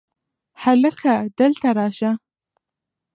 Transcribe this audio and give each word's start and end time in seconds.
هلکه! 0.63 1.13
دلته 1.39 1.67
راشه! 1.77 2.11